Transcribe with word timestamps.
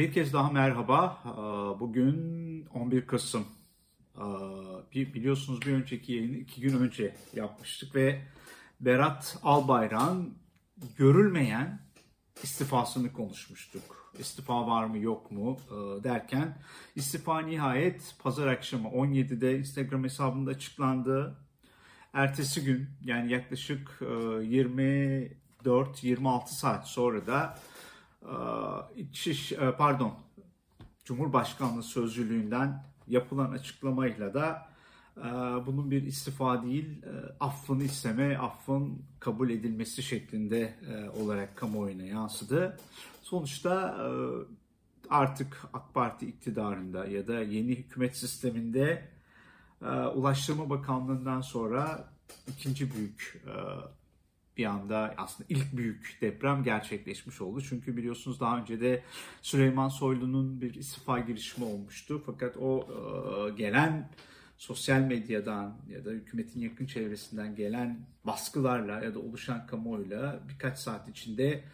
Bir 0.00 0.12
kez 0.12 0.32
daha 0.32 0.50
merhaba. 0.50 1.18
Bugün 1.80 2.66
11 2.66 3.06
Kasım. 3.06 3.46
Biliyorsunuz 4.94 5.62
bir 5.62 5.72
önceki 5.72 6.12
yayını 6.12 6.36
iki 6.36 6.60
gün 6.60 6.78
önce 6.78 7.14
yapmıştık 7.34 7.94
ve 7.94 8.22
Berat 8.80 9.38
Albayrak'ın 9.42 10.34
görülmeyen 10.96 11.80
istifasını 12.42 13.12
konuşmuştuk. 13.12 14.12
İstifa 14.18 14.66
var 14.66 14.84
mı 14.84 14.98
yok 14.98 15.30
mu 15.30 15.58
derken 16.04 16.58
istifa 16.96 17.40
nihayet 17.40 18.14
pazar 18.22 18.46
akşamı 18.46 18.88
17'de 18.88 19.58
Instagram 19.58 20.04
hesabında 20.04 20.50
açıklandı. 20.50 21.38
Ertesi 22.12 22.64
gün 22.64 22.88
yani 23.04 23.32
yaklaşık 23.32 23.98
24-26 24.00 26.46
saat 26.46 26.88
sonra 26.88 27.26
da 27.26 27.58
İç, 28.96 29.52
e, 29.52 29.76
pardon 29.78 30.14
Cumhurbaşkanlığı 31.04 31.82
Sözcülüğünden 31.82 32.84
yapılan 33.08 33.52
açıklamayla 33.52 34.34
da 34.34 34.68
e, 35.16 35.22
bunun 35.66 35.90
bir 35.90 36.02
istifa 36.02 36.62
değil 36.62 37.02
e, 37.02 37.36
affını 37.40 37.84
isteme, 37.84 38.38
affın 38.38 39.02
kabul 39.20 39.50
edilmesi 39.50 40.02
şeklinde 40.02 40.74
olarak 41.22 41.56
kamuoyuna 41.56 42.02
yansıdı. 42.02 42.78
Sonuçta 43.22 43.98
artık 45.10 45.62
AK 45.72 45.94
Parti 45.94 46.26
iktidarında 46.26 47.06
ya 47.06 47.26
da 47.26 47.40
yeni 47.40 47.70
hükümet 47.70 48.16
sisteminde 48.16 49.08
Ulaştırma 50.14 50.70
Bakanlığı'ndan 50.70 51.40
sonra 51.40 52.12
ikinci 52.48 52.94
büyük 52.94 53.44
bir 54.56 54.64
anda 54.64 55.14
aslında 55.16 55.46
ilk 55.48 55.76
büyük 55.76 56.18
deprem 56.20 56.62
gerçekleşmiş 56.62 57.40
oldu. 57.40 57.60
Çünkü 57.60 57.96
biliyorsunuz 57.96 58.40
daha 58.40 58.58
önce 58.58 58.80
de 58.80 59.02
Süleyman 59.42 59.88
Soylu'nun 59.88 60.60
bir 60.60 60.74
istifa 60.74 61.18
girişimi 61.18 61.66
olmuştu. 61.66 62.22
Fakat 62.26 62.56
o 62.56 62.80
e, 62.80 63.50
gelen 63.50 64.10
sosyal 64.58 65.00
medyadan 65.00 65.76
ya 65.88 66.04
da 66.04 66.10
hükümetin 66.10 66.60
yakın 66.60 66.86
çevresinden 66.86 67.56
gelen 67.56 67.98
baskılarla 68.24 69.04
ya 69.04 69.14
da 69.14 69.18
oluşan 69.18 69.66
kamuoyuyla 69.66 70.40
birkaç 70.48 70.78
saat 70.78 71.08
içinde 71.08 71.64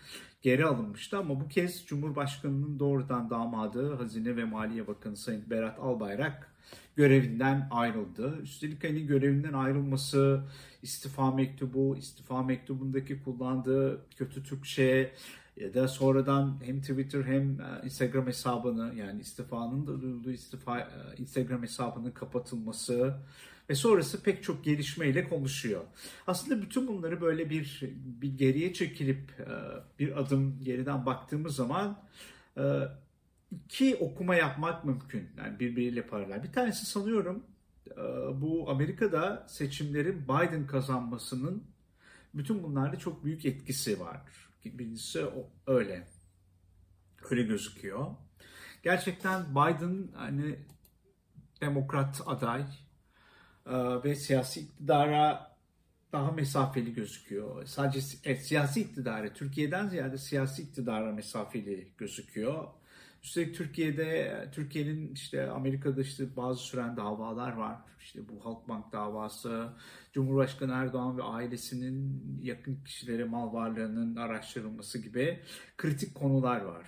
geri 0.42 0.66
alınmıştı. 0.66 1.18
Ama 1.18 1.40
bu 1.40 1.48
kez 1.48 1.86
Cumhurbaşkanı'nın 1.86 2.78
doğrudan 2.78 3.30
damadı 3.30 3.94
Hazine 3.94 4.36
ve 4.36 4.44
Maliye 4.44 4.86
Bakanı 4.86 5.16
Sayın 5.16 5.50
Berat 5.50 5.78
Albayrak 5.78 6.55
görevinden 6.96 7.68
ayrıldı. 7.70 8.38
Üstelik 8.42 8.84
hani 8.84 9.06
görevinden 9.06 9.52
ayrılması, 9.52 10.40
istifa 10.82 11.30
mektubu, 11.30 11.96
istifa 11.96 12.42
mektubundaki 12.42 13.22
kullandığı 13.22 14.00
kötü 14.16 14.42
Türkçe 14.42 15.12
ya 15.56 15.74
da 15.74 15.88
sonradan 15.88 16.60
hem 16.64 16.80
Twitter 16.80 17.22
hem 17.22 17.60
e, 17.60 17.84
Instagram 17.84 18.26
hesabını 18.26 18.94
yani 18.94 19.20
istifanın 19.20 19.86
da 19.86 20.00
duyulduğu 20.00 20.30
istifa 20.30 20.78
e, 20.80 20.86
Instagram 21.18 21.62
hesabının 21.62 22.10
kapatılması 22.10 23.14
ve 23.70 23.74
sonrası 23.74 24.22
pek 24.22 24.42
çok 24.42 24.64
gelişmeyle 24.64 25.28
konuşuyor. 25.28 25.80
Aslında 26.26 26.62
bütün 26.62 26.88
bunları 26.88 27.20
böyle 27.20 27.50
bir 27.50 27.82
bir 27.96 28.38
geriye 28.38 28.72
çekilip 28.72 29.40
e, 29.40 29.48
bir 29.98 30.20
adım 30.20 30.60
geriden 30.64 31.06
baktığımız 31.06 31.56
zaman 31.56 31.98
iki 33.50 33.96
okuma 33.96 34.34
yapmak 34.34 34.84
mümkün. 34.84 35.30
Yani 35.38 35.60
birbiriyle 35.60 36.06
paralel. 36.06 36.42
Bir 36.42 36.52
tanesi 36.52 36.86
sanıyorum 36.86 37.46
e, 37.90 38.02
bu 38.40 38.70
Amerika'da 38.70 39.46
seçimlerin 39.48 40.24
Biden 40.24 40.66
kazanmasının 40.66 41.64
bütün 42.34 42.62
bunlarda 42.62 42.98
çok 42.98 43.24
büyük 43.24 43.44
etkisi 43.44 44.00
var. 44.00 44.20
Birincisi 44.64 45.24
öyle. 45.66 46.08
Öyle 47.30 47.42
gözüküyor. 47.42 48.06
Gerçekten 48.82 49.50
Biden 49.50 50.08
hani 50.14 50.58
demokrat 51.60 52.22
aday 52.26 52.64
e, 53.66 53.74
ve 54.04 54.14
siyasi 54.14 54.60
iktidara 54.60 55.56
daha 56.12 56.32
mesafeli 56.32 56.94
gözüküyor. 56.94 57.66
Sadece 57.66 58.00
evet, 58.24 58.46
siyasi 58.46 58.80
iktidara, 58.80 59.32
Türkiye'den 59.32 59.88
ziyade 59.88 60.18
siyasi 60.18 60.62
iktidara 60.62 61.12
mesafeli 61.12 61.88
gözüküyor. 61.98 62.64
Üstelik 63.26 63.54
Türkiye'de, 63.54 64.48
Türkiye'nin 64.52 65.14
işte 65.14 65.50
Amerika'da 65.50 66.00
işte 66.00 66.36
bazı 66.36 66.60
süren 66.60 66.96
davalar 66.96 67.52
var. 67.52 67.76
İşte 68.00 68.20
bu 68.28 68.44
Halkbank 68.44 68.92
davası, 68.92 69.68
Cumhurbaşkanı 70.12 70.72
Erdoğan 70.72 71.18
ve 71.18 71.22
ailesinin 71.22 72.22
yakın 72.42 72.84
kişilere 72.84 73.24
mal 73.24 73.52
varlığının 73.52 74.16
araştırılması 74.16 74.98
gibi 74.98 75.40
kritik 75.76 76.14
konular 76.14 76.60
var. 76.60 76.86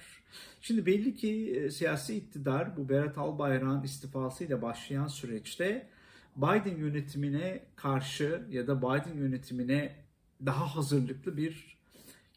Şimdi 0.60 0.86
belli 0.86 1.14
ki 1.14 1.50
e, 1.50 1.70
siyasi 1.70 2.16
iktidar 2.16 2.76
bu 2.76 2.88
Berat 2.88 3.18
Albayrak'ın 3.18 3.82
istifasıyla 3.82 4.62
başlayan 4.62 5.06
süreçte 5.06 5.88
Biden 6.36 6.76
yönetimine 6.76 7.62
karşı 7.76 8.46
ya 8.50 8.66
da 8.66 8.82
Biden 8.82 9.16
yönetimine 9.16 9.96
daha 10.46 10.76
hazırlıklı 10.76 11.36
bir 11.36 11.77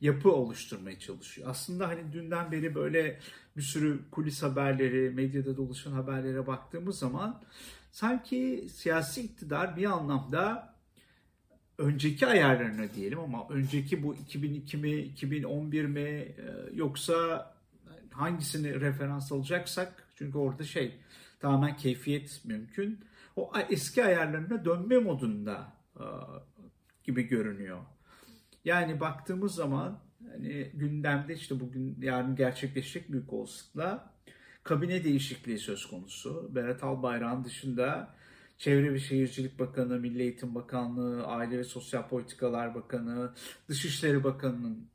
yapı 0.02 0.32
oluşturmaya 0.32 1.00
çalışıyor. 1.00 1.50
Aslında 1.50 1.88
hani 1.88 2.14
dünden 2.14 2.52
beri 2.52 2.76
böyle 2.76 3.20
bir 3.58 3.62
sürü 3.62 4.00
kulis 4.12 4.44
haberleri, 4.44 5.10
medyada 5.10 5.58
dolaşan 5.58 5.92
haberlere 5.92 6.48
baktığımız 6.48 7.00
zaman 7.00 7.42
sanki 7.92 8.68
siyasi 8.74 9.22
iktidar 9.22 9.78
bir 9.78 9.86
anlamda 9.86 10.76
önceki 11.78 12.28
ayarlarına 12.28 12.94
diyelim 12.94 13.20
ama 13.20 13.48
önceki 13.50 14.04
bu 14.04 14.16
2002 14.16 14.78
mi, 14.78 14.92
2011 14.92 15.86
mi 15.86 16.00
e, 16.00 16.36
yoksa 16.74 17.48
hangisini 18.12 18.82
referans 18.82 19.32
alacaksak 19.32 20.08
çünkü 20.16 20.38
orada 20.38 20.64
şey 20.64 20.98
tamamen 21.40 21.78
keyfiyet 21.78 22.42
mümkün. 22.46 23.00
O 23.36 23.52
eski 23.70 24.04
ayarlarına 24.04 24.66
dönme 24.66 24.98
modunda 24.98 25.74
e, 25.96 26.04
gibi 27.04 27.24
görünüyor. 27.24 27.80
Yani 28.66 29.00
baktığımız 29.00 29.56
zaman 29.56 30.00
hani 30.32 30.72
gündemde 30.74 31.34
işte 31.34 31.60
bugün 31.60 32.02
yarın 32.02 32.36
gerçekleşecek 32.36 33.12
büyük 33.12 33.34
olasılıkla 33.34 34.14
kabine 34.64 35.04
değişikliği 35.04 35.60
söz 35.60 35.86
konusu. 35.86 36.56
Berat 36.56 36.84
Albayrak'ın 36.84 37.44
dışında 37.44 38.16
Çevre 38.58 38.94
ve 38.94 39.00
Şehircilik 39.00 39.60
Bakanı, 39.60 40.00
Milli 40.00 40.22
Eğitim 40.22 40.56
Bakanlığı, 40.56 41.26
Aile 41.26 41.58
ve 41.58 41.64
Sosyal 41.64 42.08
Politikalar 42.08 42.76
Bakanı, 42.76 43.34
Dışişleri 43.70 44.24
Bakanı'nın 44.24 44.90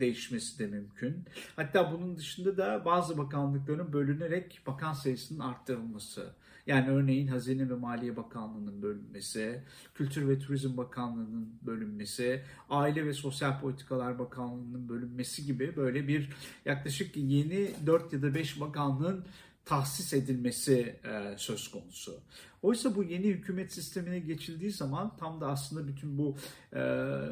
değişmesi 0.00 0.58
de 0.58 0.66
mümkün. 0.66 1.24
Hatta 1.56 1.92
bunun 1.92 2.16
dışında 2.16 2.56
da 2.56 2.84
bazı 2.84 3.18
bakanlıkların 3.18 3.92
bölünerek 3.92 4.60
bakan 4.66 4.92
sayısının 4.92 5.38
arttırılması. 5.38 6.32
Yani 6.66 6.90
örneğin 6.90 7.26
Hazine 7.26 7.70
ve 7.70 7.74
Maliye 7.74 8.16
Bakanlığı'nın 8.16 8.82
bölünmesi, 8.82 9.62
Kültür 9.94 10.28
ve 10.28 10.38
Turizm 10.38 10.76
Bakanlığı'nın 10.76 11.48
bölünmesi, 11.62 12.42
Aile 12.70 13.06
ve 13.06 13.12
Sosyal 13.12 13.60
Politikalar 13.60 14.18
Bakanlığı'nın 14.18 14.88
bölünmesi 14.88 15.46
gibi 15.46 15.76
böyle 15.76 16.08
bir 16.08 16.30
yaklaşık 16.64 17.16
yeni 17.16 17.70
4 17.86 18.12
ya 18.12 18.22
da 18.22 18.34
5 18.34 18.60
bakanlığın 18.60 19.24
tahsis 19.70 20.12
edilmesi 20.12 20.96
e, 21.04 21.38
söz 21.38 21.70
konusu. 21.70 22.20
Oysa 22.62 22.96
bu 22.96 23.02
yeni 23.02 23.24
hükümet 23.24 23.72
sistemine 23.72 24.18
geçildiği 24.18 24.70
zaman 24.70 25.16
tam 25.16 25.40
da 25.40 25.48
aslında 25.48 25.88
bütün 25.88 26.18
bu 26.18 26.36
e, 26.72 26.78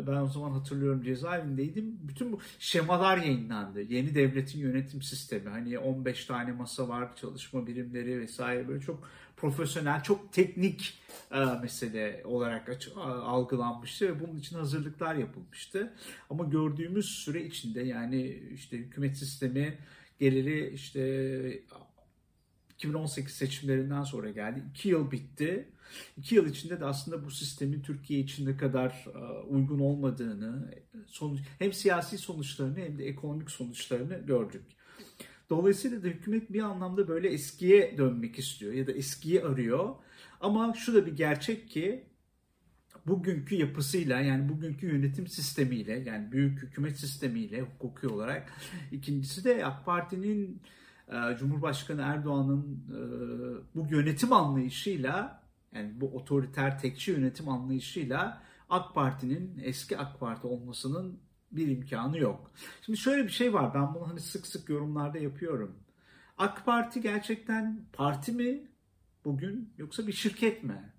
ben 0.06 0.16
o 0.16 0.26
zaman 0.26 0.50
hatırlıyorum 0.50 1.03
cezaevindeydim. 1.03 1.99
Bütün 2.09 2.32
bu 2.32 2.41
şemalar 2.59 3.19
yayınlandı. 3.19 3.81
Yeni 3.81 4.15
devletin 4.15 4.59
yönetim 4.59 5.03
sistemi. 5.03 5.49
Hani 5.49 5.78
15 5.78 6.25
tane 6.25 6.53
masa 6.53 6.88
var, 6.88 7.16
çalışma 7.16 7.66
birimleri 7.66 8.21
vesaire 8.21 8.69
böyle 8.69 8.81
çok 8.81 9.09
profesyonel, 9.37 10.03
çok 10.03 10.32
teknik 10.32 10.99
e, 11.32 11.44
mesele 11.62 12.22
olarak 12.25 12.69
açı, 12.69 13.00
algılanmıştı 13.00 14.08
ve 14.08 14.20
bunun 14.20 14.38
için 14.38 14.56
hazırlıklar 14.56 15.14
yapılmıştı. 15.14 15.94
Ama 16.31 16.44
gördüğümüz 16.44 17.06
süre 17.06 17.44
içinde 17.44 17.82
yani 17.82 18.43
işte 18.55 18.76
hükümet 18.76 19.17
sistemi 19.17 19.79
geliri 20.19 20.70
işte 20.75 21.00
2018 22.78 23.34
seçimlerinden 23.34 24.02
sonra 24.02 24.30
geldi. 24.30 24.62
İki 24.70 24.88
yıl 24.88 25.10
bitti. 25.10 25.69
İki 26.16 26.34
yıl 26.34 26.46
içinde 26.46 26.80
de 26.80 26.84
aslında 26.84 27.25
bu 27.25 27.30
sistemin 27.30 27.82
Türkiye 27.82 28.20
için 28.20 28.46
ne 28.46 28.56
kadar 28.56 29.06
e, 29.14 29.19
uygun 29.42 29.78
olmadığını, 29.78 30.75
sonuç, 31.06 31.40
hem 31.58 31.72
siyasi 31.72 32.19
sonuçlarını 32.19 32.78
hem 32.78 32.98
de 32.98 33.06
ekonomik 33.06 33.50
sonuçlarını 33.50 34.26
gördük. 34.26 34.62
Dolayısıyla 35.50 36.02
da 36.02 36.06
hükümet 36.06 36.52
bir 36.52 36.60
anlamda 36.60 37.08
böyle 37.08 37.28
eskiye 37.28 37.98
dönmek 37.98 38.38
istiyor 38.38 38.72
ya 38.72 38.86
da 38.86 38.92
eskiyi 38.92 39.42
arıyor. 39.42 39.94
Ama 40.40 40.75
şu 40.75 40.94
da 40.94 41.06
bir 41.06 41.16
gerçek 41.16 41.70
ki 41.70 42.06
bugünkü 43.06 43.54
yapısıyla 43.54 44.20
yani 44.20 44.48
bugünkü 44.48 44.86
yönetim 44.86 45.26
sistemiyle 45.26 45.92
yani 45.92 46.32
büyük 46.32 46.62
hükümet 46.62 46.96
sistemiyle 46.96 47.60
hukuki 47.60 48.08
olarak 48.08 48.52
ikincisi 48.92 49.44
de 49.44 49.66
AK 49.66 49.84
Parti'nin 49.84 50.62
Cumhurbaşkanı 51.38 52.02
Erdoğan'ın 52.02 52.84
e, 52.90 52.99
bu 53.75 53.87
yönetim 53.90 54.32
anlayışıyla 54.32 55.43
yani 55.72 56.00
bu 56.00 56.16
otoriter 56.16 56.78
tekçi 56.78 57.10
yönetim 57.10 57.49
anlayışıyla 57.49 58.43
AK 58.70 58.94
Parti'nin 58.94 59.58
eski 59.62 59.99
AK 59.99 60.20
Parti 60.20 60.46
olmasının 60.46 61.20
bir 61.52 61.69
imkanı 61.69 62.19
yok. 62.19 62.52
Şimdi 62.87 62.99
şöyle 62.99 63.25
bir 63.25 63.32
şey 63.32 63.55
var 63.55 63.75
ben 63.75 63.94
bunu 63.94 64.08
hani 64.08 64.20
sık 64.20 64.46
sık 64.46 64.69
yorumlarda 64.69 65.19
yapıyorum. 65.19 65.76
AK 66.38 66.64
Parti 66.64 67.00
gerçekten 67.00 67.84
parti 67.93 68.32
mi 68.32 68.69
bugün 69.25 69.75
yoksa 69.78 70.06
bir 70.06 70.12
şirket 70.12 70.64
mi? 70.64 70.93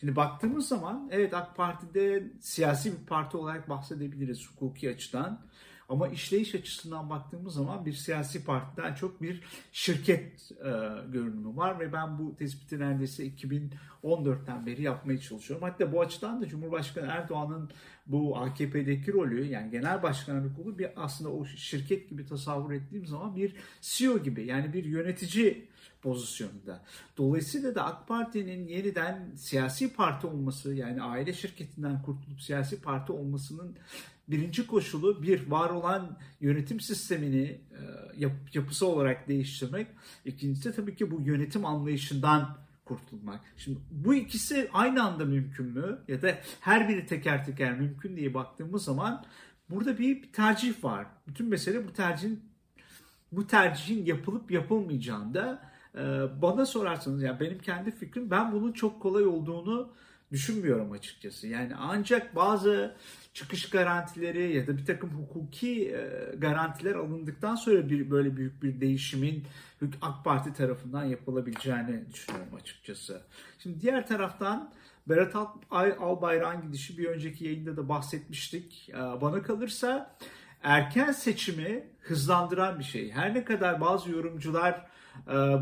Şimdi 0.00 0.16
baktığımız 0.16 0.68
zaman 0.68 1.08
evet 1.12 1.34
AK 1.34 1.56
Parti'de 1.56 2.32
siyasi 2.40 2.92
bir 2.92 3.06
parti 3.06 3.36
olarak 3.36 3.68
bahsedebiliriz 3.68 4.50
hukuki 4.50 4.90
açıdan. 4.90 5.46
Ama 5.88 6.08
işleyiş 6.08 6.54
açısından 6.54 7.10
baktığımız 7.10 7.54
zaman 7.54 7.86
bir 7.86 7.92
siyasi 7.92 8.44
partiden 8.44 8.94
çok 8.94 9.22
bir 9.22 9.42
şirket 9.72 10.52
e, 10.52 10.70
görünümü 11.12 11.56
var 11.56 11.80
ve 11.80 11.92
ben 11.92 12.18
bu 12.18 12.36
tespiti 12.36 12.78
neredeyse 12.78 13.26
2014'ten 13.26 14.66
beri 14.66 14.82
yapmaya 14.82 15.20
çalışıyorum. 15.20 15.68
Hatta 15.68 15.92
bu 15.92 16.00
açıdan 16.00 16.42
da 16.42 16.48
Cumhurbaşkanı 16.48 17.06
Erdoğan'ın 17.06 17.70
bu 18.06 18.38
AKP'deki 18.38 19.12
rolü 19.12 19.44
yani 19.44 19.70
genel 19.70 20.02
başkanlık 20.02 20.58
rolü 20.58 20.78
bir 20.78 21.04
aslında 21.04 21.30
o 21.30 21.44
şirket 21.44 22.10
gibi 22.10 22.26
tasavvur 22.26 22.72
ettiğim 22.72 23.06
zaman 23.06 23.36
bir 23.36 23.54
CEO 23.80 24.18
gibi 24.18 24.46
yani 24.46 24.72
bir 24.72 24.84
yönetici 24.84 25.68
pozisyonunda. 26.02 26.84
Dolayısıyla 27.16 27.74
da 27.74 27.84
AK 27.84 28.08
Parti'nin 28.08 28.68
yeniden 28.68 29.32
siyasi 29.36 29.94
parti 29.94 30.26
olması 30.26 30.74
yani 30.74 31.02
aile 31.02 31.32
şirketinden 31.32 32.02
kurtulup 32.02 32.42
siyasi 32.42 32.82
parti 32.82 33.12
olmasının 33.12 33.76
birinci 34.28 34.66
koşulu 34.66 35.22
bir 35.22 35.50
var 35.50 35.70
olan 35.70 36.18
yönetim 36.40 36.80
sistemini 36.80 37.60
e, 37.70 37.80
yap, 38.16 38.32
yapısı 38.54 38.86
olarak 38.86 39.28
değiştirmek. 39.28 39.86
İkincisi 40.24 40.76
tabii 40.76 40.96
ki 40.96 41.10
bu 41.10 41.20
yönetim 41.20 41.64
anlayışından 41.64 42.58
kurtulmak. 42.84 43.40
Şimdi 43.56 43.78
bu 43.90 44.14
ikisi 44.14 44.70
aynı 44.72 45.02
anda 45.02 45.24
mümkün 45.24 45.66
mü? 45.66 45.98
Ya 46.08 46.22
da 46.22 46.38
her 46.60 46.88
biri 46.88 47.06
teker 47.06 47.44
teker 47.44 47.80
mümkün 47.80 48.16
diye 48.16 48.34
baktığımız 48.34 48.84
zaman 48.84 49.24
burada 49.70 49.98
bir, 49.98 50.22
bir 50.22 50.32
tercih 50.32 50.84
var. 50.84 51.06
Bütün 51.26 51.48
mesele 51.48 51.88
bu 51.88 51.92
tercihin 51.92 52.42
bu 53.32 53.46
tercihin 53.46 54.06
yapılıp 54.06 54.50
yapılmayacağında 54.50 55.62
e, 55.94 56.00
bana 56.42 56.66
sorarsanız 56.66 57.22
yani 57.22 57.40
benim 57.40 57.58
kendi 57.58 57.90
fikrim 57.90 58.30
ben 58.30 58.52
bunun 58.52 58.72
çok 58.72 59.02
kolay 59.02 59.26
olduğunu 59.26 59.92
düşünmüyorum 60.32 60.92
açıkçası. 60.92 61.46
Yani 61.46 61.72
ancak 61.76 62.36
bazı 62.36 62.96
çıkış 63.34 63.70
garantileri 63.70 64.56
ya 64.56 64.66
da 64.66 64.76
bir 64.76 64.86
takım 64.86 65.10
hukuki 65.10 65.90
e, 65.90 66.36
garantiler 66.36 66.94
alındıktan 66.94 67.54
sonra 67.54 67.90
bir 67.90 68.10
böyle 68.10 68.36
büyük 68.36 68.62
bir 68.62 68.80
değişimin 68.80 69.44
AK 70.02 70.24
Parti 70.24 70.52
tarafından 70.52 71.04
yapılabileceğini 71.04 72.12
düşünüyorum 72.12 72.54
açıkçası. 72.54 73.22
Şimdi 73.58 73.80
diğer 73.80 74.06
taraftan 74.06 74.72
Berat 75.08 75.34
Albayrak'ın 76.00 76.62
gidişi 76.62 76.98
bir 76.98 77.04
önceki 77.04 77.44
yayında 77.44 77.76
da 77.76 77.88
bahsetmiştik. 77.88 78.88
E, 78.88 78.94
bana 78.94 79.42
kalırsa 79.42 80.16
erken 80.62 81.12
seçimi 81.12 81.84
hızlandıran 82.00 82.78
bir 82.78 82.84
şey. 82.84 83.10
Her 83.10 83.34
ne 83.34 83.44
kadar 83.44 83.80
bazı 83.80 84.10
yorumcular 84.10 84.86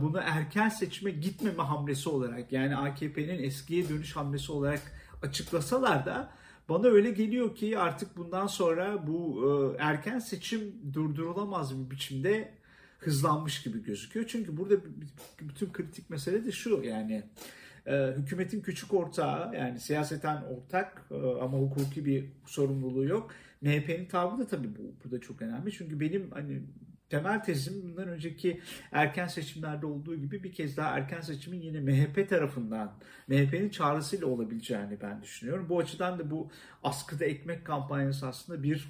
bunu 0.03 0.21
erken 0.25 0.69
seçime 0.69 1.11
gitmeme 1.11 1.63
hamlesi 1.63 2.09
olarak 2.09 2.53
yani 2.53 2.77
AKP'nin 2.77 3.43
eskiye 3.43 3.89
dönüş 3.89 4.17
hamlesi 4.17 4.53
olarak 4.53 4.81
açıklasalar 5.23 6.07
da 6.07 6.31
bana 6.69 6.87
öyle 6.87 7.11
geliyor 7.11 7.55
ki 7.55 7.79
artık 7.79 8.17
bundan 8.17 8.47
sonra 8.47 9.07
bu 9.07 9.43
e, 9.79 9.83
erken 9.83 10.19
seçim 10.19 10.75
durdurulamaz 10.95 11.79
bir 11.79 11.91
biçimde 11.91 12.53
hızlanmış 12.99 13.63
gibi 13.63 13.83
gözüküyor. 13.83 14.27
Çünkü 14.29 14.57
burada 14.57 14.75
bütün 15.41 15.73
kritik 15.73 16.11
mesele 16.11 16.45
de 16.45 16.53
şu 16.53 16.83
yani 16.85 17.23
e, 17.87 18.15
hükümetin 18.17 18.61
küçük 18.61 18.95
ortağı 18.95 19.55
yani 19.55 19.81
siyaseten 19.81 20.43
ortak 20.43 21.07
ama 21.41 21.59
hukuki 21.59 22.05
bir 22.05 22.25
sorumluluğu 22.47 23.05
yok. 23.05 23.31
MHP'nin 23.61 24.07
tavrı 24.07 24.39
da 24.39 24.47
tabii 24.47 24.69
bu 24.69 25.05
burada 25.05 25.21
çok 25.21 25.43
önemli. 25.43 25.73
Çünkü 25.73 26.01
benim 26.01 26.31
hani 26.31 26.63
temel 27.11 27.45
tezim 27.45 27.83
bundan 27.83 28.09
önceki 28.09 28.61
erken 28.93 29.27
seçimlerde 29.27 29.87
olduğu 29.87 30.17
gibi 30.17 30.43
bir 30.43 30.53
kez 30.53 30.77
daha 30.77 30.99
erken 30.99 31.21
seçimin 31.21 31.61
yine 31.61 31.81
MHP 31.81 32.29
tarafından, 32.29 32.93
MHP'nin 33.29 33.71
çağrısıyla 33.71 34.27
olabileceğini 34.27 35.01
ben 35.01 35.23
düşünüyorum. 35.23 35.67
Bu 35.69 35.79
açıdan 35.79 36.19
da 36.19 36.31
bu 36.31 36.51
askıda 36.83 37.25
ekmek 37.25 37.65
kampanyası 37.65 38.27
aslında 38.27 38.63
bir 38.63 38.89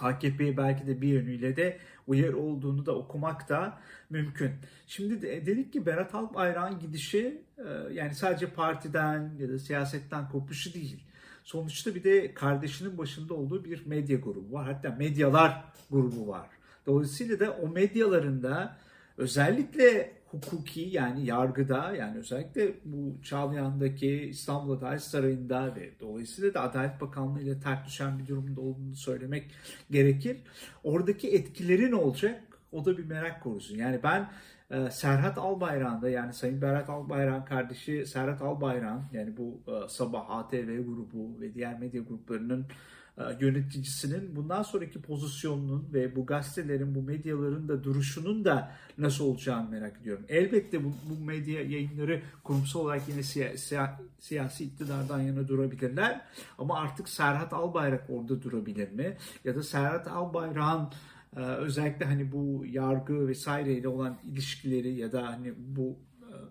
AKP'ye 0.00 0.56
belki 0.56 0.86
de 0.86 1.00
bir 1.00 1.08
yönüyle 1.08 1.56
de 1.56 1.78
uyarı 2.06 2.38
olduğunu 2.38 2.86
da 2.86 2.94
okumak 2.96 3.48
da 3.48 3.78
mümkün. 4.10 4.50
Şimdi 4.86 5.22
de, 5.22 5.46
dedik 5.46 5.72
ki 5.72 5.86
Berat 5.86 6.14
Albayrak'ın 6.14 6.78
gidişi 6.78 7.42
e, 7.58 7.94
yani 7.94 8.14
sadece 8.14 8.46
partiden 8.46 9.32
ya 9.38 9.48
da 9.48 9.58
siyasetten 9.58 10.28
kopuşu 10.28 10.74
değil. 10.74 11.04
Sonuçta 11.44 11.94
bir 11.94 12.04
de 12.04 12.34
kardeşinin 12.34 12.98
başında 12.98 13.34
olduğu 13.34 13.64
bir 13.64 13.86
medya 13.86 14.18
grubu 14.18 14.52
var. 14.52 14.72
Hatta 14.72 14.90
medyalar 14.90 15.64
grubu 15.90 16.28
var. 16.28 16.57
Dolayısıyla 16.88 17.40
da 17.40 17.52
o 17.52 17.68
medyalarında 17.68 18.76
özellikle 19.16 20.12
hukuki 20.26 20.80
yani 20.80 21.26
yargıda 21.26 21.94
yani 21.94 22.18
özellikle 22.18 22.74
bu 22.84 23.22
Çağlayan'daki 23.22 24.10
İstanbul 24.10 24.72
Adalet 24.72 25.02
Sarayı'nda 25.02 25.76
ve 25.76 25.90
dolayısıyla 26.00 26.54
da 26.54 26.62
Adalet 26.62 27.00
Bakanlığı 27.00 27.40
ile 27.40 27.60
ters 27.60 27.86
düşen 27.86 28.18
bir 28.18 28.26
durumda 28.26 28.60
olduğunu 28.60 28.96
söylemek 28.96 29.50
gerekir. 29.90 30.36
Oradaki 30.84 31.30
etkileri 31.30 31.90
ne 31.90 31.94
olacak? 31.94 32.42
O 32.72 32.84
da 32.84 32.98
bir 32.98 33.04
merak 33.04 33.42
konusu. 33.42 33.76
Yani 33.76 34.00
ben 34.02 34.30
e, 34.70 34.90
Serhat 34.90 35.38
Albayrak'ın 35.38 36.02
da 36.02 36.08
yani 36.08 36.32
Sayın 36.32 36.62
Berat 36.62 36.90
Albayrak'ın 36.90 37.44
kardeşi 37.44 38.06
Serhat 38.06 38.42
Albayrak'ın 38.42 39.02
yani 39.12 39.36
bu 39.36 39.60
e, 39.72 39.88
Sabah 39.88 40.30
ATV 40.30 40.84
grubu 40.86 41.40
ve 41.40 41.54
diğer 41.54 41.78
medya 41.78 42.02
gruplarının 42.02 42.66
yöneticisinin 43.40 44.36
bundan 44.36 44.62
sonraki 44.62 45.02
pozisyonunun 45.02 45.88
ve 45.92 46.16
bu 46.16 46.26
gazetelerin, 46.26 46.94
bu 46.94 47.02
medyaların 47.02 47.68
da 47.68 47.84
duruşunun 47.84 48.44
da 48.44 48.72
nasıl 48.98 49.24
olacağını 49.24 49.70
merak 49.70 50.00
ediyorum. 50.00 50.24
Elbette 50.28 50.84
bu, 50.84 50.92
bu 51.10 51.24
medya 51.24 51.62
yayınları 51.62 52.22
kurumsal 52.44 52.80
olarak 52.80 53.08
yine 53.08 53.22
siya, 53.22 53.56
siya, 53.56 54.00
siyasi 54.18 54.64
iktidardan 54.64 55.20
yana 55.20 55.48
durabilirler. 55.48 56.20
Ama 56.58 56.78
artık 56.78 57.08
Serhat 57.08 57.52
Albayrak 57.52 58.10
orada 58.10 58.42
durabilir 58.42 58.92
mi? 58.92 59.16
Ya 59.44 59.54
da 59.54 59.62
Serhat 59.62 60.08
Albayrak'ın 60.08 60.88
e, 61.36 61.40
özellikle 61.40 62.06
hani 62.06 62.32
bu 62.32 62.64
yargı 62.66 63.28
vesaireyle 63.28 63.88
olan 63.88 64.18
ilişkileri 64.32 64.94
ya 64.94 65.12
da 65.12 65.26
hani 65.26 65.54
bu 65.58 65.90
e, 65.90 66.07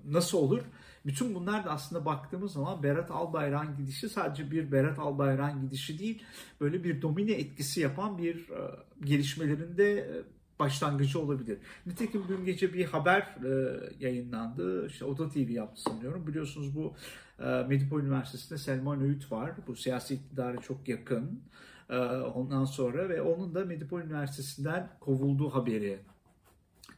nasıl 0.07 0.37
olur? 0.37 0.61
Bütün 1.05 1.35
bunlar 1.35 1.65
da 1.65 1.71
aslında 1.71 2.05
baktığımız 2.05 2.53
zaman 2.53 2.83
Berat 2.83 3.11
Albayrak'ın 3.11 3.77
gidişi 3.77 4.09
sadece 4.09 4.51
bir 4.51 4.71
Berat 4.71 4.99
Albayrak'ın 4.99 5.61
gidişi 5.61 5.99
değil, 5.99 6.23
böyle 6.61 6.83
bir 6.83 7.01
domine 7.01 7.31
etkisi 7.31 7.81
yapan 7.81 8.17
bir 8.17 8.35
e, 8.35 8.59
gelişmelerinde 9.05 9.93
e, 9.93 10.23
başlangıcı 10.59 11.19
olabilir. 11.19 11.57
Nitekim 11.85 12.23
dün 12.27 12.45
gece 12.45 12.73
bir 12.73 12.85
haber 12.85 13.21
e, 13.21 13.79
yayınlandı. 13.99 14.87
İşte 14.87 15.05
Oda 15.05 15.29
TV 15.29 15.49
yaptı 15.49 15.81
sanıyorum. 15.81 16.27
Biliyorsunuz 16.27 16.75
bu 16.75 16.93
e, 17.39 17.63
Medipol 17.67 18.01
Üniversitesi'nde 18.01 18.57
Selman 18.57 19.01
Öğüt 19.01 19.31
var. 19.31 19.51
Bu 19.67 19.75
siyasi 19.75 20.13
iktidara 20.13 20.57
çok 20.57 20.87
yakın. 20.87 21.41
E, 21.89 21.97
ondan 22.07 22.65
sonra 22.65 23.09
ve 23.09 23.21
onun 23.21 23.55
da 23.55 23.65
Medipol 23.65 24.01
Üniversitesi'nden 24.01 24.89
kovulduğu 24.99 25.49
haberi 25.49 25.99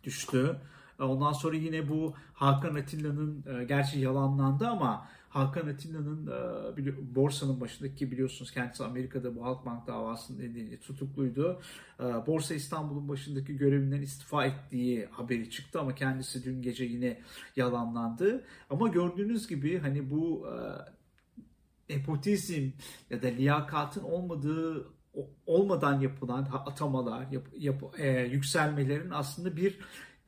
düştü. 0.04 0.56
Ondan 1.04 1.32
sonra 1.32 1.56
yine 1.56 1.90
bu 1.90 2.14
Hakan 2.34 2.76
Atilla'nın 2.76 3.44
e, 3.48 3.64
gerçi 3.64 4.00
yalanlandı 4.00 4.68
ama 4.68 5.08
Hakan 5.30 5.68
Atilla'nın 5.68 6.28
e, 6.78 7.16
borsanın 7.16 7.62
başındaki 7.62 8.12
biliyorsunuz 8.12 8.52
kendisi 8.52 8.84
Amerika'da 8.84 9.36
bu 9.36 9.46
Halkbank 9.46 9.88
davasının 9.88 10.40
nedeniyle 10.40 10.80
tutukluydu. 10.80 11.62
E, 12.00 12.04
Borsa 12.04 12.54
İstanbul'un 12.54 13.10
başındaki 13.10 13.58
görevinden 13.58 14.02
istifa 14.02 14.46
ettiği 14.46 15.06
haberi 15.12 15.50
çıktı 15.50 15.80
ama 15.80 15.96
kendisi 15.96 16.46
dün 16.46 16.62
gece 16.62 16.84
yine 16.84 17.20
yalanlandı. 17.56 18.46
Ama 18.70 18.88
gördüğünüz 18.88 19.48
gibi 19.48 19.80
hani 19.80 20.12
bu 20.12 20.48
nepotizm 21.90 22.70
ya 23.10 23.22
da 23.22 23.28
liyakatın 23.28 24.04
olmadığı 24.04 24.86
olmadan 25.46 26.00
yapılan 26.00 26.48
atamalar, 26.66 27.28
yap, 27.32 27.48
yap, 27.58 27.84
e, 27.98 28.22
yükselmelerin 28.22 29.10
aslında 29.10 29.58
bir 29.58 29.80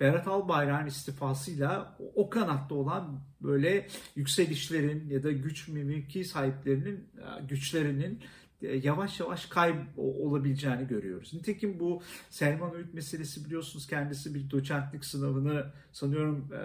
Berat 0.01 0.27
Albayrak'ın 0.27 0.87
istifasıyla 0.87 1.97
o 2.15 2.29
kanatta 2.29 2.75
olan 2.75 3.19
böyle 3.41 3.87
yükselişlerin 4.15 5.09
ya 5.09 5.23
da 5.23 5.31
güç 5.31 5.67
mimiki 5.67 6.25
sahiplerinin 6.25 6.95
e, 6.95 7.45
güçlerinin 7.49 8.19
yavaş 8.61 9.19
yavaş 9.19 9.45
kayb 9.45 9.75
olabileceğini 9.97 10.87
görüyoruz. 10.87 11.33
Nitekim 11.33 11.79
bu 11.79 12.01
Selman 12.29 12.75
Öğüt 12.75 12.93
meselesi 12.93 13.45
biliyorsunuz 13.45 13.87
kendisi 13.87 14.35
bir 14.35 14.51
doçentlik 14.51 15.05
sınavını 15.05 15.65
sanıyorum 15.91 16.47
e, 16.53 16.61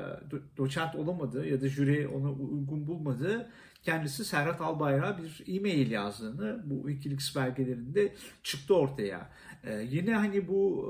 doçent 0.56 0.94
olamadı 0.94 1.48
ya 1.48 1.60
da 1.60 1.68
jüri 1.68 2.08
onu 2.08 2.36
uygun 2.50 2.86
bulmadı. 2.86 3.50
Kendisi 3.82 4.24
Serhat 4.24 4.60
Albayrak'a 4.60 5.18
bir 5.22 5.56
e-mail 5.56 5.90
yazdığını 5.90 6.62
bu 6.64 6.88
Wikileaks 6.88 7.36
belgelerinde 7.36 8.14
çıktı 8.42 8.74
ortaya. 8.74 9.30
Ee, 9.64 9.86
yine 9.90 10.14
hani 10.14 10.48
bu 10.48 10.86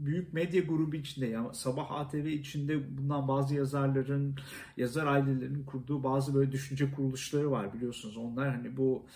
e, 0.00 0.06
büyük 0.06 0.32
medya 0.32 0.62
grubu 0.62 0.96
içinde 0.96 1.26
ya 1.26 1.54
Sabah 1.54 1.90
ATV 1.90 2.26
içinde 2.26 2.98
bundan 2.98 3.28
bazı 3.28 3.54
yazarların, 3.54 4.36
yazar 4.76 5.06
ailelerinin 5.06 5.64
kurduğu 5.64 6.02
bazı 6.02 6.34
böyle 6.34 6.52
düşünce 6.52 6.90
kuruluşları 6.90 7.50
var 7.50 7.74
biliyorsunuz. 7.74 8.16
Onlar 8.16 8.56
hani 8.56 8.76
bu 8.76 9.06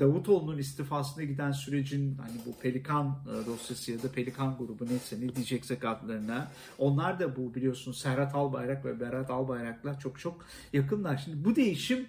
Davutoğlu'nun 0.00 0.58
istifasına 0.58 1.24
giden 1.24 1.52
sürecin 1.52 2.18
hani 2.18 2.36
bu 2.46 2.60
Pelikan 2.60 3.18
dosyası 3.46 3.92
ya 3.92 4.02
da 4.02 4.12
Pelikan 4.12 4.58
grubu 4.58 4.86
neyse 4.86 5.16
ne 5.20 5.34
diyeceksek 5.34 5.84
adlarına 5.84 6.50
onlar 6.78 7.20
da 7.20 7.36
bu 7.36 7.54
biliyorsun 7.54 7.92
Serhat 7.92 8.34
Albayrak 8.34 8.84
ve 8.84 9.00
Berat 9.00 9.30
Albayrak'la 9.30 9.98
çok 9.98 10.18
çok 10.18 10.46
yakınlar. 10.72 11.22
Şimdi 11.24 11.44
bu 11.44 11.56
değişim 11.56 12.06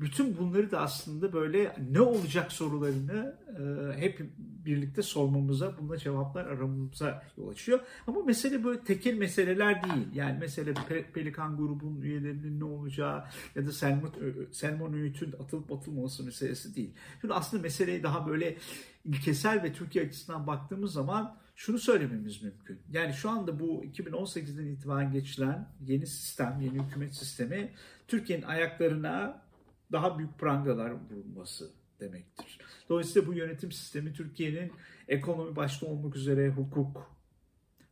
bütün 0.00 0.38
bunları 0.38 0.70
da 0.70 0.80
aslında 0.80 1.32
böyle 1.32 1.76
ne 1.90 2.00
olacak 2.00 2.52
sorularını 2.52 3.36
e, 3.48 4.00
hep 4.00 4.20
birlikte 4.66 5.02
sormamıza, 5.02 5.78
buna 5.78 5.96
cevaplar 5.96 6.46
aramamıza 6.46 7.22
yol 7.38 7.48
açıyor. 7.48 7.80
Ama 8.06 8.22
mesele 8.22 8.64
böyle 8.64 8.80
tekel 8.80 9.14
meseleler 9.14 9.82
değil. 9.82 10.06
Yani 10.14 10.38
mesele 10.38 10.74
Pelikan 11.14 11.56
grubunun 11.56 12.00
üyelerinin 12.00 12.60
ne 12.60 12.64
olacağı 12.64 13.24
ya 13.54 13.66
da 13.66 13.72
Selman, 13.72 14.10
Selman 14.52 14.94
Öğüt'ün 14.94 15.32
atılıp 15.32 15.72
atılmaması 15.72 16.24
meselesi 16.24 16.74
değil. 16.76 16.91
Şimdi 17.20 17.34
aslında 17.34 17.62
meseleyi 17.62 18.02
daha 18.02 18.26
böyle 18.26 18.56
ilkesel 19.04 19.62
ve 19.62 19.72
Türkiye 19.72 20.06
açısından 20.06 20.46
baktığımız 20.46 20.92
zaman 20.92 21.36
şunu 21.56 21.78
söylememiz 21.78 22.42
mümkün. 22.42 22.80
Yani 22.90 23.12
şu 23.12 23.30
anda 23.30 23.60
bu 23.60 23.84
2018'den 23.84 24.66
itibaren 24.66 25.12
geçilen 25.12 25.68
yeni 25.80 26.06
sistem, 26.06 26.60
yeni 26.60 26.82
hükümet 26.82 27.14
sistemi 27.14 27.72
Türkiye'nin 28.08 28.44
ayaklarına 28.44 29.42
daha 29.92 30.18
büyük 30.18 30.38
prangalar 30.38 30.90
vurulması 30.90 31.70
demektir. 32.00 32.58
Dolayısıyla 32.88 33.28
bu 33.28 33.34
yönetim 33.34 33.72
sistemi 33.72 34.12
Türkiye'nin 34.12 34.72
ekonomi 35.08 35.56
başta 35.56 35.86
olmak 35.86 36.16
üzere 36.16 36.48
hukuk, 36.48 37.16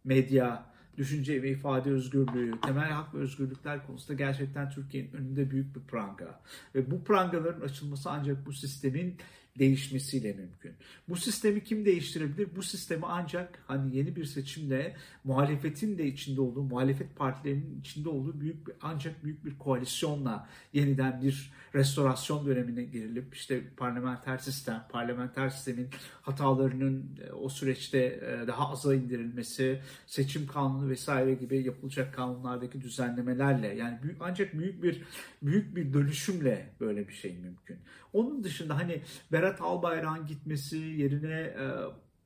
medya, 0.04 0.69
düşünce 0.96 1.42
ve 1.42 1.50
ifade 1.50 1.90
özgürlüğü, 1.90 2.60
temel 2.60 2.90
hak 2.90 3.14
ve 3.14 3.18
özgürlükler 3.18 3.86
konusunda 3.86 4.18
gerçekten 4.18 4.70
Türkiye'nin 4.70 5.12
önünde 5.12 5.50
büyük 5.50 5.76
bir 5.76 5.80
pranga. 5.80 6.40
Ve 6.74 6.90
bu 6.90 7.04
prangaların 7.04 7.60
açılması 7.60 8.10
ancak 8.10 8.46
bu 8.46 8.52
sistemin 8.52 9.16
değişmesiyle 9.58 10.32
mümkün. 10.32 10.72
Bu 11.08 11.16
sistemi 11.16 11.64
kim 11.64 11.84
değiştirebilir? 11.84 12.48
Bu 12.56 12.62
sistemi 12.62 13.06
ancak 13.06 13.64
hani 13.66 13.96
yeni 13.96 14.16
bir 14.16 14.24
seçimle 14.24 14.96
muhalefetin 15.24 15.98
de 15.98 16.06
içinde 16.06 16.40
olduğu, 16.40 16.62
muhalefet 16.62 17.16
partilerinin 17.16 17.80
içinde 17.80 18.08
olduğu 18.08 18.40
büyük 18.40 18.66
bir, 18.66 18.74
ancak 18.82 19.24
büyük 19.24 19.44
bir 19.44 19.58
koalisyonla 19.58 20.48
yeniden 20.72 21.22
bir 21.22 21.52
restorasyon 21.74 22.46
dönemine 22.46 22.82
girilip 22.82 23.34
işte 23.34 23.62
parlamenter 23.76 24.38
sistem, 24.38 24.86
parlamenter 24.88 25.48
sistemin 25.48 25.88
hatalarının 26.22 27.18
e, 27.28 27.32
o 27.32 27.48
süreçte 27.48 27.98
e, 27.98 28.46
daha 28.46 28.70
aza 28.70 28.94
indirilmesi, 28.94 29.80
seçim 30.06 30.46
kanunu 30.46 30.88
vesaire 30.88 31.34
gibi 31.34 31.62
yapılacak 31.62 32.14
kanunlardaki 32.14 32.80
düzenlemelerle 32.80 33.66
yani 33.66 33.98
ancak 34.20 34.58
büyük 34.58 34.82
bir 34.82 35.02
büyük 35.42 35.76
bir 35.76 35.92
dönüşümle 35.92 36.66
böyle 36.80 37.08
bir 37.08 37.12
şey 37.12 37.36
mümkün. 37.36 37.78
Onun 38.12 38.44
dışında 38.44 38.76
hani 38.76 39.02
Berat 39.32 39.49
Albayrak'ın 39.60 40.26
gitmesi 40.26 40.76
yerine 40.76 41.40
e, 41.40 41.64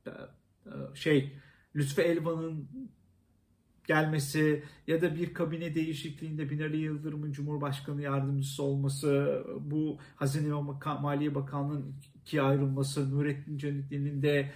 e, 0.06 0.10
e, 0.66 0.94
şey 0.94 1.32
Lütfü 1.76 2.02
Elvan'ın 2.02 2.68
gelmesi 3.86 4.64
ya 4.86 5.02
da 5.02 5.14
bir 5.14 5.34
kabine 5.34 5.74
değişikliğinde 5.74 6.50
Binali 6.50 6.76
Yıldırım'ın 6.76 7.32
Cumhurbaşkanı 7.32 8.02
yardımcısı 8.02 8.62
olması, 8.62 9.44
bu 9.60 9.98
Hazine 10.16 10.54
ve 10.54 11.00
Maliye 11.00 11.34
Bakanlığı'nın 11.34 11.94
ikiye 12.14 12.42
ayrılması, 12.42 13.16
Nurettin 13.16 13.58
Canikli'nin 13.58 14.22
de 14.22 14.52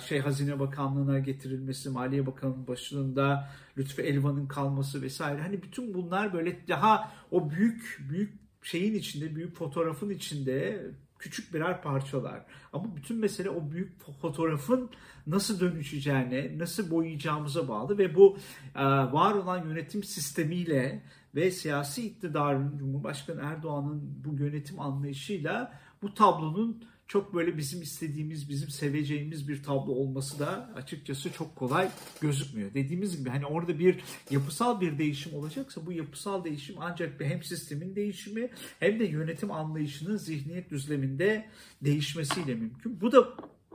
şey 0.00 0.20
Hazine 0.20 0.60
Bakanlığı'na 0.60 1.18
getirilmesi, 1.18 1.90
Maliye 1.90 2.26
Bakanı'nın 2.26 2.66
başında 2.66 3.50
Lütfü 3.78 4.02
Elvan'ın 4.02 4.46
kalması 4.46 5.02
vesaire. 5.02 5.42
Hani 5.42 5.62
bütün 5.62 5.94
bunlar 5.94 6.32
böyle 6.32 6.68
daha 6.68 7.12
o 7.30 7.50
büyük 7.50 8.06
büyük 8.10 8.45
şeyin 8.66 8.94
içinde, 8.94 9.36
büyük 9.36 9.56
fotoğrafın 9.56 10.10
içinde 10.10 10.86
küçük 11.18 11.54
birer 11.54 11.82
parçalar. 11.82 12.42
Ama 12.72 12.96
bütün 12.96 13.16
mesele 13.16 13.50
o 13.50 13.70
büyük 13.70 14.00
fotoğrafın 14.20 14.90
nasıl 15.26 15.60
dönüşeceğine, 15.60 16.58
nasıl 16.58 16.90
boyayacağımıza 16.90 17.68
bağlı 17.68 17.98
ve 17.98 18.14
bu 18.14 18.38
e, 18.74 18.84
var 18.84 19.34
olan 19.34 19.64
yönetim 19.68 20.04
sistemiyle 20.04 21.02
ve 21.34 21.50
siyasi 21.50 22.06
iktidarın, 22.06 22.78
Cumhurbaşkanı 22.78 23.40
Erdoğan'ın 23.42 24.24
bu 24.24 24.42
yönetim 24.42 24.80
anlayışıyla 24.80 25.72
bu 26.02 26.14
tablonun 26.14 26.84
çok 27.08 27.34
böyle 27.34 27.58
bizim 27.58 27.82
istediğimiz, 27.82 28.48
bizim 28.48 28.68
seveceğimiz 28.68 29.48
bir 29.48 29.62
tablo 29.62 29.92
olması 29.92 30.38
da 30.38 30.70
açıkçası 30.76 31.32
çok 31.32 31.56
kolay 31.56 31.88
gözükmüyor. 32.20 32.74
Dediğimiz 32.74 33.18
gibi 33.18 33.30
hani 33.30 33.46
orada 33.46 33.78
bir 33.78 34.00
yapısal 34.30 34.80
bir 34.80 34.98
değişim 34.98 35.34
olacaksa 35.34 35.86
bu 35.86 35.92
yapısal 35.92 36.44
değişim 36.44 36.76
ancak 36.80 37.20
bir 37.20 37.26
hem 37.26 37.42
sistemin 37.42 37.96
değişimi 37.96 38.50
hem 38.80 39.00
de 39.00 39.04
yönetim 39.04 39.52
anlayışının 39.52 40.16
zihniyet 40.16 40.70
düzleminde 40.70 41.48
değişmesiyle 41.82 42.54
mümkün. 42.54 43.00
Bu 43.00 43.12
da 43.12 43.28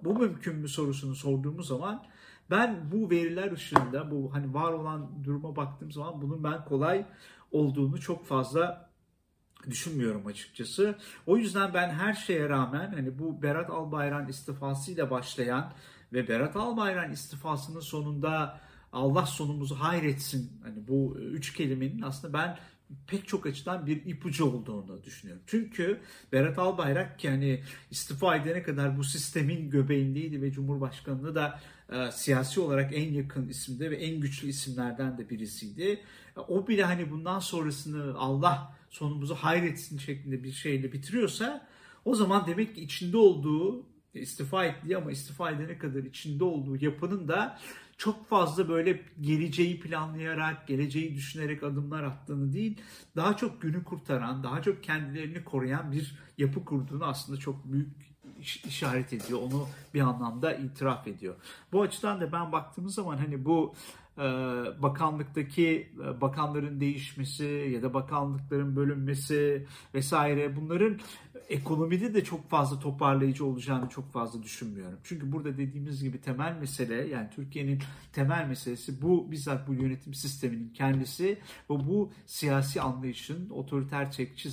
bu 0.03 0.19
mümkün 0.19 0.55
mü 0.55 0.67
sorusunu 0.67 1.15
sorduğumuz 1.15 1.67
zaman 1.67 2.05
ben 2.49 2.91
bu 2.91 3.09
veriler 3.09 3.51
ışığında 3.51 4.11
bu 4.11 4.33
hani 4.33 4.53
var 4.53 4.73
olan 4.73 5.23
duruma 5.23 5.55
baktığım 5.55 5.91
zaman 5.91 6.21
bunun 6.21 6.43
ben 6.43 6.65
kolay 6.65 7.05
olduğunu 7.51 8.01
çok 8.01 8.25
fazla 8.25 8.90
düşünmüyorum 9.69 10.27
açıkçası. 10.27 10.97
O 11.25 11.37
yüzden 11.37 11.73
ben 11.73 11.89
her 11.89 12.13
şeye 12.13 12.49
rağmen 12.49 12.91
hani 12.93 13.19
bu 13.19 13.41
Berat 13.41 13.69
Albayrak'ın 13.69 14.27
istifasıyla 14.27 15.11
başlayan 15.11 15.73
ve 16.13 16.27
Berat 16.27 16.55
Albayrak'ın 16.55 17.13
istifasının 17.13 17.79
sonunda 17.79 18.61
Allah 18.93 19.25
sonumuzu 19.25 19.75
hayretsin 19.75 20.51
hani 20.63 20.87
bu 20.87 21.17
üç 21.19 21.53
kelimenin 21.53 22.01
aslında 22.01 22.33
ben 22.33 22.57
pek 23.07 23.27
çok 23.27 23.45
açıdan 23.45 23.85
bir 23.85 24.05
ipucu 24.05 24.45
olduğunu 24.45 25.03
düşünüyorum. 25.03 25.43
Çünkü 25.47 26.01
Berat 26.31 26.59
Albayrak 26.59 27.23
yani 27.23 27.63
istifa 27.91 28.35
edene 28.35 28.63
kadar 28.63 28.97
bu 28.97 29.03
sistemin 29.03 29.69
göbeğindeydi 29.69 30.41
ve 30.41 30.51
Cumhurbaşkanlığı 30.51 31.35
da 31.35 31.59
e, 31.91 32.11
siyasi 32.11 32.59
olarak 32.59 32.93
en 32.93 33.13
yakın 33.13 33.49
isimde 33.49 33.91
ve 33.91 33.95
en 33.95 34.19
güçlü 34.19 34.47
isimlerden 34.47 35.17
de 35.17 35.29
birisiydi. 35.29 36.01
E, 36.37 36.39
o 36.39 36.67
bile 36.67 36.83
hani 36.83 37.11
bundan 37.11 37.39
sonrasını 37.39 38.17
Allah 38.17 38.73
sonumuzu 38.91 39.35
hayretsin 39.35 39.97
şeklinde 39.97 40.43
bir 40.43 40.51
şeyle 40.51 40.93
bitiriyorsa 40.93 41.67
o 42.05 42.15
zaman 42.15 42.47
demek 42.47 42.75
ki 42.75 42.81
içinde 42.81 43.17
olduğu 43.17 43.85
istifa 44.13 44.65
ettiği 44.65 44.97
ama 44.97 45.11
istifa 45.11 45.51
edene 45.51 45.77
kadar 45.77 46.03
içinde 46.03 46.43
olduğu 46.43 46.85
yapının 46.85 47.27
da 47.27 47.59
çok 47.97 48.29
fazla 48.29 48.69
böyle 48.69 49.01
geleceği 49.21 49.79
planlayarak, 49.79 50.67
geleceği 50.67 51.15
düşünerek 51.15 51.63
adımlar 51.63 52.03
attığını 52.03 52.53
değil, 52.53 52.81
daha 53.15 53.37
çok 53.37 53.61
günü 53.61 53.83
kurtaran, 53.83 54.43
daha 54.43 54.61
çok 54.61 54.83
kendilerini 54.83 55.43
koruyan 55.43 55.91
bir 55.91 56.15
yapı 56.37 56.65
kurduğunu 56.65 57.05
aslında 57.05 57.39
çok 57.39 57.65
büyük 57.65 57.89
işaret 58.65 59.13
ediyor. 59.13 59.39
Onu 59.41 59.67
bir 59.93 60.01
anlamda 60.01 60.53
itiraf 60.53 61.07
ediyor. 61.07 61.35
Bu 61.71 61.81
açıdan 61.81 62.21
da 62.21 62.31
ben 62.31 62.51
baktığımız 62.51 62.93
zaman 62.93 63.17
hani 63.17 63.45
bu 63.45 63.75
bakanlıktaki 64.81 65.91
e, 66.03 66.21
bakanların 66.21 66.79
değişmesi 66.79 67.71
ya 67.73 67.81
da 67.81 67.93
bakanlıkların 67.93 68.75
bölünmesi 68.75 69.67
vesaire 69.93 70.55
bunların 70.55 70.99
ekonomide 71.49 72.13
de 72.13 72.23
çok 72.23 72.49
fazla 72.49 72.79
toparlayıcı 72.79 73.45
olacağını 73.45 73.89
çok 73.89 74.11
fazla 74.11 74.43
düşünmüyorum. 74.43 74.99
Çünkü 75.03 75.31
burada 75.31 75.57
dediğimiz 75.57 76.03
gibi 76.03 76.21
temel 76.21 76.57
mesele 76.59 77.07
yani 77.07 77.29
Türkiye'nin 77.35 77.79
temel 78.13 78.47
meselesi 78.47 79.01
bu 79.01 79.31
bizzat 79.31 79.67
bu 79.67 79.73
yönetim 79.73 80.13
sisteminin 80.13 80.69
kendisi 80.73 81.37
ve 81.69 81.73
bu 81.87 82.11
siyasi 82.25 82.81
anlayışın 82.81 83.49
otoriter 83.49 84.11
çekçi 84.11 84.49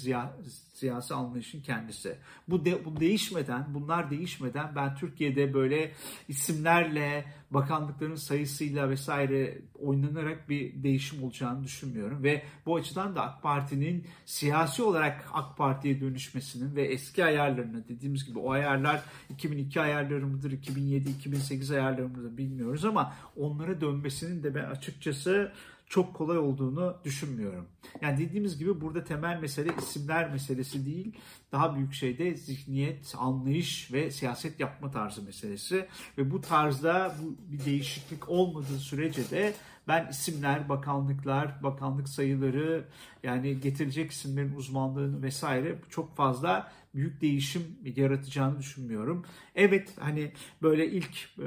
siyasi 0.79 1.15
anlayışın 1.15 1.63
kendisi. 1.63 2.17
Bu, 2.49 2.65
de, 2.65 2.85
bu 2.85 3.01
değişmeden, 3.01 3.75
bunlar 3.75 4.11
değişmeden 4.11 4.77
ben 4.77 4.95
Türkiye'de 4.95 5.55
böyle 5.55 5.93
isimlerle, 6.29 7.25
bakanlıkların 7.51 8.15
sayısıyla 8.15 8.91
vesaire 8.91 9.59
oynanarak 9.79 10.49
bir 10.49 10.83
değişim 10.83 11.23
olacağını 11.23 11.65
düşünmüyorum. 11.65 12.23
Ve 12.23 12.43
bu 12.67 12.77
açıdan 12.77 13.17
da 13.17 13.23
AK 13.23 13.43
Parti'nin 13.43 14.07
siyasi 14.27 14.83
olarak 14.83 15.25
AK 15.33 15.57
Parti'ye 15.57 16.01
dönüşmesinin 16.01 16.77
ve 16.77 16.83
eski 16.83 17.25
ayarlarını 17.25 17.89
dediğimiz 17.89 18.25
gibi 18.25 18.39
o 18.39 18.51
ayarlar 18.51 19.03
2002 19.31 19.81
ayarları 19.81 20.27
mıdır, 20.27 20.53
2007-2008 20.53 21.75
ayarları 21.75 22.09
mıdır 22.09 22.37
bilmiyoruz 22.37 22.85
ama 22.85 23.15
onlara 23.37 23.81
dönmesinin 23.81 24.43
de 24.43 24.55
ben 24.55 24.65
açıkçası 24.65 25.53
çok 25.89 26.15
kolay 26.15 26.39
olduğunu 26.39 26.97
düşünmüyorum. 27.05 27.67
Yani 28.03 28.19
dediğimiz 28.19 28.59
gibi 28.59 28.81
burada 28.81 29.05
temel 29.05 29.41
mesele 29.41 29.71
isimler 29.79 30.31
meselesi 30.31 30.87
değil, 30.87 31.13
daha 31.53 31.77
büyük 31.77 31.93
şey 31.93 32.19
de 32.19 32.35
zihniyet, 32.35 33.15
anlayış 33.19 33.93
ve 33.93 34.11
siyaset 34.11 34.61
yapma 34.61 34.91
tarzı 34.91 35.23
meselesi. 35.23 35.87
Ve 36.19 36.31
bu 36.31 36.41
tarzda 36.41 37.15
bu 37.23 37.53
bir 37.53 37.65
değişiklik 37.65 38.29
olmadığı 38.29 38.79
sürece 38.79 39.31
de 39.31 39.55
ben 39.89 40.09
isimler, 40.11 40.69
bakanlıklar, 40.69 41.63
bakanlık 41.63 42.09
sayıları 42.09 42.85
yani 43.23 43.61
getirecek 43.61 44.11
isimlerin 44.11 44.55
uzmanlığını 44.55 45.23
vesaire 45.23 45.79
çok 45.91 46.17
fazla 46.17 46.73
büyük 46.95 47.21
değişim 47.21 47.63
yaratacağını 47.97 48.59
düşünmüyorum. 48.59 49.25
Evet 49.55 49.93
hani 50.01 50.33
böyle 50.63 50.91
ilk 50.91 51.39
e, 51.39 51.47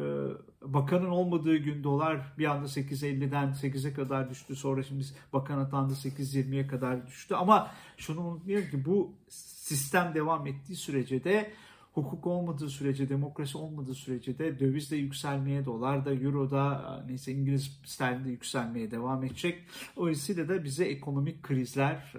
bakanın 0.62 1.10
olmadığı 1.10 1.58
gün 1.58 1.84
dolar 1.84 2.34
bir 2.38 2.46
anda 2.46 2.66
8.50'den 2.66 3.48
8'e 3.48 3.94
kadar 3.94 4.30
düştü. 4.30 4.56
Sonra 4.56 4.84
şimdi 4.84 5.04
bakan 5.34 5.60
atandı 5.60 5.94
8.20'ye 5.94 6.68
kadar 6.68 7.08
düştü. 7.08 7.36
Ama 7.36 7.72
şunu 7.98 8.22
unutmayalım 8.22 8.70
ki 8.70 8.86
bu 8.86 9.14
sistem 9.30 10.14
devam 10.16 10.48
ettiği 10.48 10.76
sürece 10.76 11.24
de 11.24 11.52
hukuk 11.94 12.28
olmadığı 12.28 12.70
sürece, 12.70 13.10
demokrasi 13.10 13.58
olmadığı 13.58 13.94
sürece 13.94 14.38
de 14.38 14.60
döviz 14.60 14.92
de 14.92 14.96
yükselmeye, 14.96 15.66
dolar 15.66 16.06
da, 16.06 16.14
euro 16.14 16.52
da, 16.52 17.04
neyse 17.08 17.32
İngiliz 17.32 17.80
sterlin 17.86 18.26
de 18.26 18.30
yükselmeye 18.30 18.92
devam 18.92 19.24
edecek. 19.24 19.64
Dolayısıyla 19.96 20.50
da 20.50 20.64
bize 20.64 20.86
ekonomik 20.86 21.44
krizler, 21.44 22.14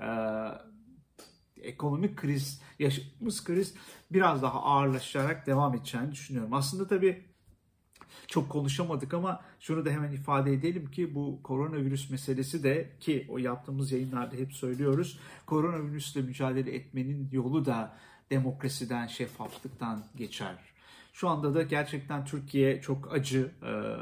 ekonomik 1.63 2.17
kriz, 2.17 2.63
yaşadığımız 2.79 3.45
kriz 3.45 3.75
biraz 4.13 4.43
daha 4.43 4.63
ağırlaşarak 4.63 5.47
devam 5.47 5.75
edeceğini 5.75 6.13
düşünüyorum. 6.13 6.55
Aslında 6.55 6.87
tabii 6.89 7.32
çok 8.33 8.49
konuşamadık 8.49 9.15
ama 9.15 9.41
şunu 9.61 9.85
da 9.85 9.91
hemen 9.91 10.13
ifade 10.13 10.53
edelim 10.53 10.91
ki 10.91 11.15
bu 11.15 11.41
koronavirüs 11.43 12.11
meselesi 12.11 12.63
de 12.63 12.89
ki 13.01 13.27
o 13.29 13.39
yaptığımız 13.39 13.93
yayınlarda 13.93 14.37
hep 14.37 14.53
söylüyoruz. 14.53 15.19
Koronavirüsle 15.47 16.23
mücadele 16.23 16.75
etmenin 16.75 17.29
yolu 17.33 17.65
da 17.65 17.97
demokrasiden, 18.31 19.07
şeffaflıktan 19.07 20.05
geçer. 20.17 20.55
Şu 21.13 21.29
anda 21.29 21.55
da 21.55 21.63
gerçekten 21.63 22.25
Türkiye 22.25 22.81
çok 22.81 23.13
acı. 23.13 23.51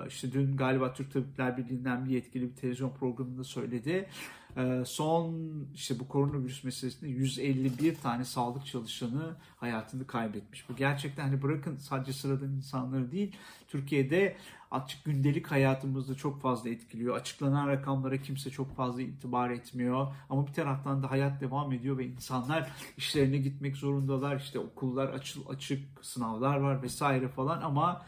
İşte 0.08 0.32
dün 0.32 0.56
galiba 0.56 0.92
Türk 0.92 1.12
Tabipler 1.12 1.56
Birliği'nden 1.56 2.04
bir 2.04 2.10
yetkili 2.10 2.50
bir 2.50 2.56
televizyon 2.56 2.90
programında 2.90 3.44
söyledi. 3.44 4.08
Ee, 4.56 4.82
son 4.86 5.34
işte 5.74 5.98
bu 5.98 6.08
koronavirüs 6.08 6.64
meselesinde 6.64 7.10
151 7.10 7.94
tane 7.94 8.24
sağlık 8.24 8.66
çalışanı 8.66 9.36
hayatını 9.56 10.06
kaybetmiş. 10.06 10.68
Bu 10.68 10.76
gerçekten 10.76 11.22
hani 11.22 11.42
bırakın 11.42 11.76
sadece 11.76 12.12
sıradan 12.12 12.52
insanları 12.52 13.12
değil 13.12 13.36
Türkiye'de 13.68 14.36
açık 14.70 15.04
gündelik 15.04 15.46
hayatımızda 15.46 16.14
çok 16.14 16.40
fazla 16.40 16.70
etkiliyor. 16.70 17.16
Açıklanan 17.16 17.68
rakamlara 17.68 18.16
kimse 18.16 18.50
çok 18.50 18.76
fazla 18.76 19.02
itibar 19.02 19.50
etmiyor. 19.50 20.14
Ama 20.30 20.46
bir 20.46 20.52
taraftan 20.52 21.02
da 21.02 21.10
hayat 21.10 21.40
devam 21.40 21.72
ediyor 21.72 21.98
ve 21.98 22.06
insanlar 22.06 22.70
işlerine 22.96 23.36
gitmek 23.36 23.76
zorundalar. 23.76 24.36
İşte 24.36 24.58
okullar 24.58 25.08
açıl 25.08 25.48
açık, 25.48 26.04
sınavlar 26.04 26.56
var 26.56 26.82
vesaire 26.82 27.28
falan 27.28 27.62
ama 27.62 28.02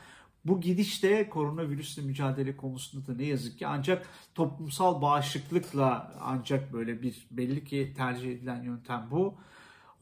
bu 0.45 0.61
gidişte 0.61 1.29
koronavirüsle 1.29 2.03
mücadele 2.03 2.57
konusunda 2.57 3.07
da 3.07 3.15
ne 3.15 3.25
yazık 3.25 3.59
ki 3.59 3.67
ancak 3.67 4.07
toplumsal 4.35 5.03
bağışıklıkla 5.03 6.15
ancak 6.21 6.73
böyle 6.73 7.03
bir 7.03 7.27
belli 7.31 7.65
ki 7.65 7.93
tercih 7.97 8.33
edilen 8.33 8.63
yöntem 8.63 9.09
bu. 9.11 9.35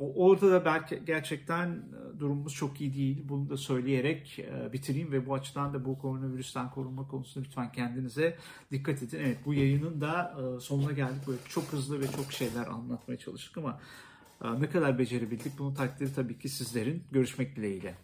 Orada 0.01 0.51
da 0.51 0.65
belki 0.65 1.03
gerçekten 1.07 1.69
e, 1.69 2.21
durumumuz 2.21 2.55
çok 2.55 2.81
iyi 2.81 2.95
değil. 2.95 3.23
Bunu 3.29 3.51
da 3.51 3.57
söyleyerek 3.57 4.39
e, 4.39 4.73
bitireyim 4.73 5.13
ve 5.13 5.27
bu 5.27 5.35
açıdan 5.35 5.75
da 5.75 5.85
bu 5.85 5.99
koronavirüsten 5.99 6.71
korunma 6.71 7.09
konusunda 7.09 7.47
lütfen 7.47 7.73
kendinize 7.73 8.37
dikkat 8.73 9.03
edin. 9.03 9.19
Evet 9.21 9.39
bu 9.47 9.55
yayının 9.55 10.01
da 10.01 10.37
e, 10.57 10.61
sonuna 10.61 10.93
geldik. 10.93 11.27
Böyle 11.27 11.39
çok 11.49 11.65
hızlı 11.65 12.01
ve 12.01 12.07
çok 12.17 12.33
şeyler 12.33 12.67
anlatmaya 12.67 13.19
çalıştık 13.19 13.59
ama 13.59 13.81
ne 14.59 14.71
kadar 14.71 14.99
becerebildik 14.99 15.59
bunun 15.59 15.75
takdiri 15.75 16.15
tabii 16.15 16.39
ki 16.39 16.49
sizlerin. 16.49 17.03
Görüşmek 17.11 17.57
dileğiyle. 17.57 17.95